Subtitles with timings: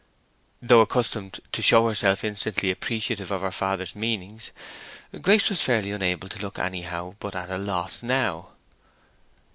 [0.63, 4.49] Though accustomed to show herself instantly appreciative of her father's meanings,
[5.21, 8.49] Grace was fairly unable to look anyhow but at a loss now.